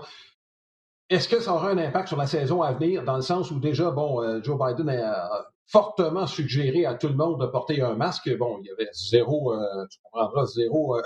[1.10, 3.60] Est-ce que ça aura un impact sur la saison à venir, dans le sens où
[3.60, 5.30] déjà, bon, euh, Joe Biden a,
[5.68, 8.36] fortement suggéré à tout le monde de porter un masque?
[8.38, 11.00] Bon, il y avait zéro, euh, tu comprendras, zéro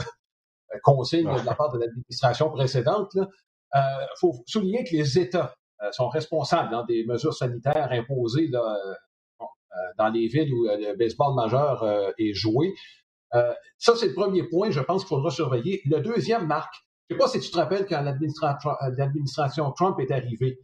[0.84, 3.12] consigne de la part de l'administration précédente.
[3.74, 5.54] Il faut souligner que les États
[5.92, 11.86] sont responsables dans des mesures sanitaires imposées dans les villes où le baseball majeur
[12.18, 12.74] est joué.
[13.78, 15.82] Ça, c'est le premier point, je pense qu'il faudra surveiller.
[15.86, 16.74] Le deuxième, Marc,
[17.10, 20.60] je ne sais pas si tu te rappelles quand l'administration Trump est arrivée,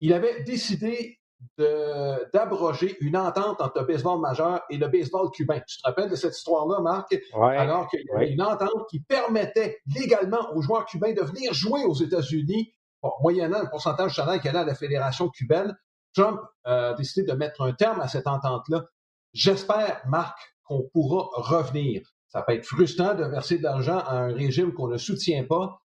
[0.00, 1.18] il avait décidé
[1.58, 5.60] d'abroger une entente entre le baseball majeur et le baseball cubain.
[5.66, 7.14] Tu te rappelles de cette histoire-là, Marc?
[7.58, 11.84] Alors qu'il y avait une entente qui permettait légalement aux joueurs cubains de venir jouer
[11.84, 12.72] aux États-Unis,
[13.22, 15.76] moyennant un pourcentage salaire qui allait à la Fédération cubaine.
[16.14, 18.84] Trump a décidé de mettre un terme à cette entente-là.
[19.34, 22.02] J'espère, Marc, qu'on pourra revenir.
[22.28, 25.80] Ça peut être frustrant de verser de l'argent à un régime qu'on ne soutient pas,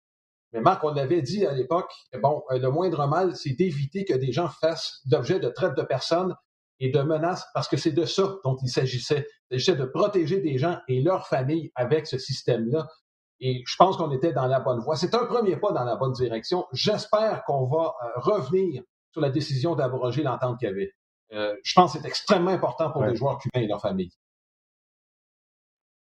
[0.54, 4.14] mais Marc, on l'avait dit à l'époque, bon, euh, le moindre mal, c'est d'éviter que
[4.14, 6.36] des gens fassent d'objets de traite de personnes
[6.80, 9.28] et de menaces, parce que c'est de ça dont il s'agissait.
[9.50, 12.88] Il s'agissait de protéger des gens et leurs familles avec ce système-là.
[13.40, 14.96] Et je pense qu'on était dans la bonne voie.
[14.96, 16.66] C'est un premier pas dans la bonne direction.
[16.74, 20.92] J'espère qu'on va euh, revenir sur la décision d'abroger l'entente qu'il y avait.
[21.34, 24.12] Euh, je pense que c'est extrêmement important pour les joueurs cubains et leurs familles.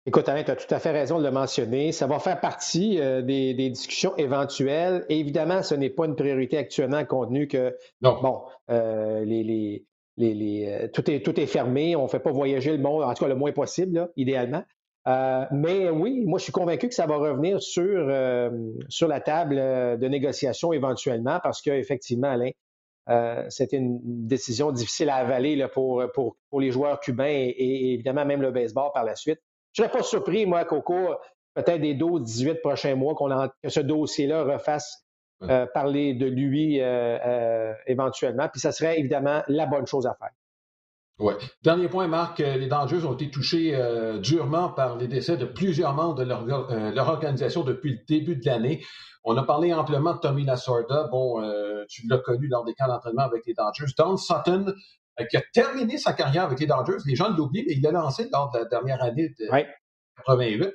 [0.08, 1.92] Écoute, Alain, tu as tout à fait raison de le mentionner.
[1.92, 5.06] Ça va faire partie euh, des, discussions éventuelles.
[5.10, 9.86] évidemment, ce n'est pas une priorité actuellement, compte tenu que, bon, euh, les,
[10.18, 11.98] euh, tout, est, tout est fermé.
[11.98, 14.64] On ne fait pas voyager le monde, en tout cas le moins possible, idéalement.
[15.52, 18.10] mais oui, moi, je suis convaincu que ça va revenir sur,
[18.88, 22.52] sur la table de négociation éventuellement, parce qu'effectivement, Alain,
[23.50, 28.26] c'était une décision difficile à avaler là, pour, pour, pour, les joueurs cubains et, évidemment
[28.26, 29.42] même le baseball par la suite.
[29.78, 31.18] Je ne serais pas surpris, moi, qu'au cours
[31.54, 33.30] peut-être des 12, 18 prochains mois, qu'on
[33.62, 35.06] que ce dossier-là refasse
[35.44, 38.48] euh, parler de lui euh, euh, éventuellement.
[38.50, 40.32] Puis ça serait évidemment la bonne chose à faire.
[41.20, 41.34] Oui.
[41.64, 43.76] Dernier point, Marc, les Dangers ont été touchés
[44.22, 48.46] durement par les décès de plusieurs membres de leur, leur organisation depuis le début de
[48.46, 48.84] l'année.
[49.24, 51.08] On a parlé amplement de Tommy Lasorda.
[51.12, 51.42] Bon,
[51.90, 53.86] tu l'as connu lors des camps d'entraînement avec les Dangers.
[53.98, 54.76] Don Sutton,
[55.26, 56.98] qui a terminé sa carrière avec les Dodgers.
[57.06, 59.46] Les gens l'oublient, mais il l'a lancé lors de la dernière année de
[60.26, 60.74] 88,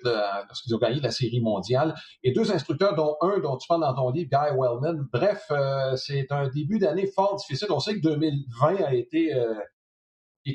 [0.49, 1.95] lorsqu'ils ont gagné la Série mondiale.
[2.23, 5.07] Et deux instructeurs, dont un dont tu parles dans ton livre, Guy Wellman.
[5.13, 7.69] Bref, euh, c'est un début d'année fort difficile.
[7.71, 9.55] On sait que 2020 a été euh,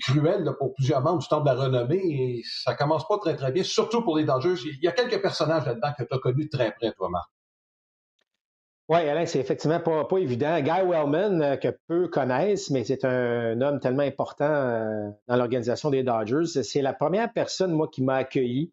[0.02, 3.52] cruel pour plusieurs membres du Temple de la Renommée et ça commence pas très, très
[3.52, 4.56] bien, surtout pour les Dodgers.
[4.66, 7.30] Il y a quelques personnages là-dedans que tu as connus très près, toi, Marc.
[8.90, 10.62] Oui, Alain, c'est effectivement pas, pas évident.
[10.62, 15.90] Guy Wellman, euh, que peu connaissent, mais c'est un, homme tellement important euh, dans l'organisation
[15.90, 16.64] des Dodgers.
[16.64, 18.72] C'est la première personne, moi, qui m'a accueilli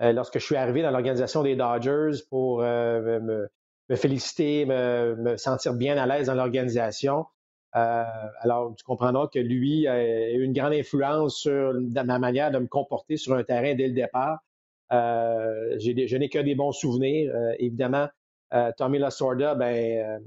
[0.00, 3.48] euh, lorsque je suis arrivé dans l'organisation des Dodgers pour me,
[3.96, 7.26] féliciter, me, sentir bien à l'aise dans l'organisation.
[7.72, 11.72] alors, tu comprendras que lui a eu une grande influence sur
[12.04, 14.38] ma manière de me comporter sur un terrain dès le départ.
[14.92, 17.32] je n'ai que des bons souvenirs.
[17.58, 18.08] évidemment, euh,
[18.76, 20.20] Tommy Lasorda, ben,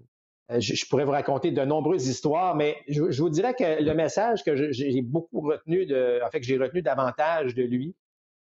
[0.52, 4.44] euh, je, pourrais vous raconter de nombreuses histoires, mais je, vous dirais que le message
[4.44, 7.96] que j'ai beaucoup retenu, de, en fait, que j'ai retenu davantage de lui,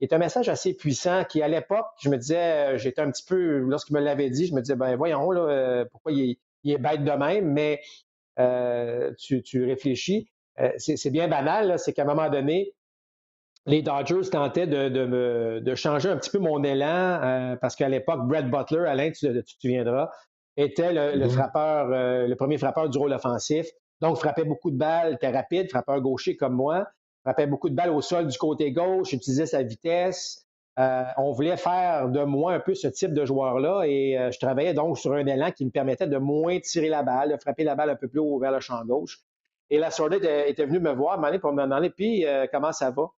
[0.01, 3.25] est un message assez puissant qui, à l'époque, je me disais, euh, j'étais un petit
[3.25, 7.05] peu, lorsqu'il me l'avait dit, je me disais, ben voyons, là, pourquoi il est, bête
[7.05, 7.81] de même, mais
[9.19, 10.29] tu, réfléchis.
[10.79, 12.75] c'est bien banal, c'est qu'à un moment donné,
[13.67, 18.51] les Dodgers tentaient de, changer un petit peu mon élan euh, parce qu'à l'époque, Brett
[18.51, 20.11] Butler, Alain, tu, te souviendras,
[20.57, 21.31] était le, mm-hmm.
[21.31, 23.67] frappeur, euh, le premier frappeur du rôle offensif.
[24.01, 26.89] Donc, frappait beaucoup de balles, était rapide, frappeur gaucher comme moi,
[27.23, 30.45] frappait beaucoup de balles au sol du côté gauche, utilisait sa vitesse.
[30.79, 34.73] Euh, on voulait faire de moi un peu ce type de joueur-là et je travaillais
[34.73, 37.75] donc sur un élan qui me permettait de moins tirer la balle, de frapper la
[37.75, 39.19] balle un peu plus haut vers le champ gauche.
[39.69, 43.11] Et la soirée était, était venue me voir, pour me demander, puis comment ça va?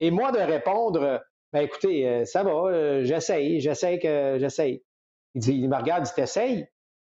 [0.00, 1.20] Et moi de répondre,
[1.52, 4.82] ben écoutez, euh, ça va, euh, j'essaye, j'essaye que j'essaye.
[5.34, 6.66] Il dit, il me regarde, il dit, t'essayes?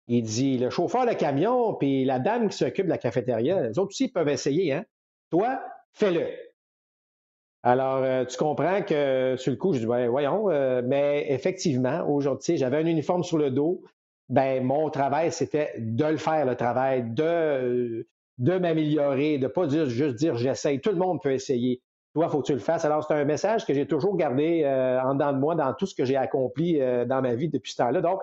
[0.08, 3.78] Il dit, le chauffeur de camion, puis la dame qui s'occupe de la cafétéria, les
[3.78, 4.84] autres aussi peuvent essayer, hein?
[5.30, 5.60] Toi,
[5.92, 6.26] fais-le.
[7.62, 10.46] Alors, tu comprends que sur le coup, je dis, ben, voyons,
[10.82, 13.82] mais effectivement, aujourd'hui, j'avais un uniforme sur le dos.
[14.28, 18.06] Ben, mon travail, c'était de le faire, le travail, de,
[18.38, 20.80] de m'améliorer, de pas dire, juste dire j'essaye.
[20.80, 21.80] Tout le monde peut essayer.
[22.14, 22.84] Toi, faut que tu le fasses.
[22.84, 24.64] Alors, c'est un message que j'ai toujours gardé
[25.02, 27.78] en dedans de moi dans tout ce que j'ai accompli dans ma vie depuis ce
[27.78, 28.02] temps-là.
[28.02, 28.20] Donc,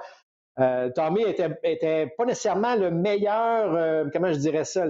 [0.60, 4.86] euh, Tommy était, était, pas nécessairement le meilleur, euh, comment je dirais ça,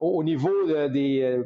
[0.00, 1.44] au, niveau de, des, euh,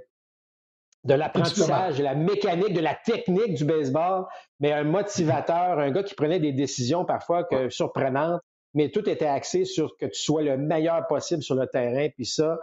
[1.05, 4.26] de l'apprentissage, de la mécanique, de la technique du baseball,
[4.61, 8.41] mais un motivateur, un gars qui prenait des décisions parfois que, surprenantes,
[8.74, 12.09] mais tout était axé sur que tu sois le meilleur possible sur le terrain.
[12.14, 12.59] Puis ça,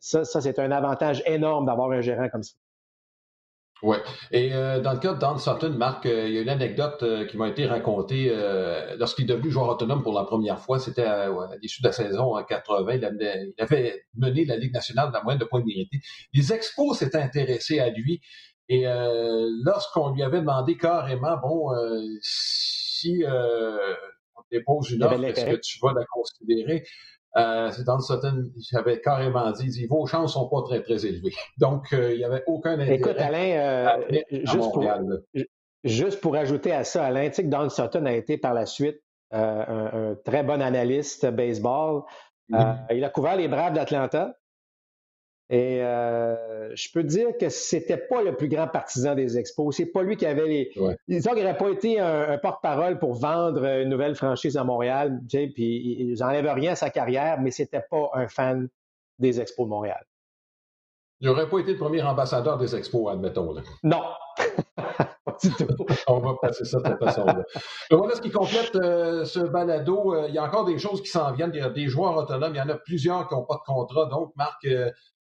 [0.00, 2.54] ça, ça c'est un avantage énorme d'avoir un gérant comme ça.
[3.82, 3.96] Oui.
[4.30, 7.02] Et euh, dans le cas de Don Sutton, Marc, euh, il y a une anecdote
[7.02, 8.30] euh, qui m'a été racontée
[8.98, 10.78] lorsqu'il est devenu joueur autonome pour la première fois.
[10.78, 11.30] C'était à,
[11.62, 12.94] l'issue de la saison en 80.
[12.94, 13.04] Il
[13.58, 16.00] avait, mené la Ligue nationale de la moyenne de points mérités.
[16.34, 18.20] Les Expos s'étaient intéressés à lui.
[18.68, 18.84] Et
[19.64, 21.70] lorsqu'on lui avait demandé carrément, bon,
[22.20, 26.84] si on te dépose une offre, est-ce que tu vas la considérer?
[27.36, 31.32] Euh, c'est dans Sutton, j'avais carrément dit, dit, vos chances sont pas très, très élevées.
[31.58, 32.94] Donc, euh, il n'y avait aucun intérêt.
[32.94, 34.84] Écoute, Alain, euh, juste, pour,
[35.84, 38.66] juste pour ajouter à ça, Alain, tu sais que Don Sutton a été par la
[38.66, 39.00] suite
[39.30, 42.02] un, très bon analyste baseball.
[42.50, 42.96] Mm-hmm.
[42.96, 44.34] il a couvert les Braves d'Atlanta.
[45.52, 49.76] Et euh, je peux dire que c'était pas le plus grand partisan des expos.
[49.76, 50.72] C'est pas lui qui avait les.
[51.08, 55.20] Disons qu'il n'aurait pas été un, porte-parole pour vendre une nouvelle franchise à Montréal.
[55.28, 58.68] Tu sais, puis j'enlève rien à sa carrière, mais c'était pas un fan
[59.18, 60.04] des expos de Montréal.
[61.20, 63.54] Il n'aurait pas été le premier ambassadeur des expos, admettons.
[63.82, 64.02] Non.
[66.06, 67.44] On va passer ça de cette façon-là.
[67.90, 70.14] Voilà ce qui complète euh, ce balado.
[70.14, 71.50] Euh, il y a encore des choses qui s'en viennent.
[71.54, 72.54] Il y a des joueurs autonomes.
[72.54, 74.06] Il y en a plusieurs qui n'ont pas de contrat.
[74.06, 74.90] Donc, Marc, euh,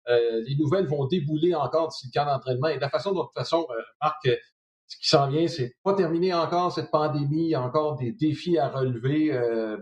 [0.08, 2.68] les nouvelles vont débouler encore d'ici le camp d'entraînement.
[2.68, 4.36] Et de la façon dont, de toute façon, euh, Marc, euh,
[4.88, 7.46] ce qui s'en vient, c'est pas terminé encore cette pandémie.
[7.46, 9.32] Il y a encore des défis à relever,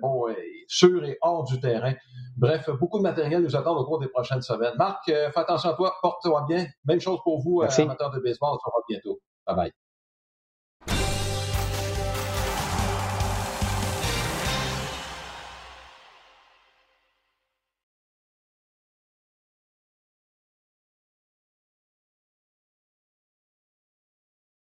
[0.01, 0.27] bon,
[0.67, 1.93] sur et hors du terrain.
[2.37, 4.73] Bref, beaucoup de matériel nous attend au cours des prochaines semaines.
[4.77, 6.65] Marc, fais attention à toi, porte-toi bien.
[6.85, 8.51] Même chose pour vous, amateurs de baseball.
[8.53, 9.19] On se revoit bientôt.
[9.45, 9.71] Bye bye.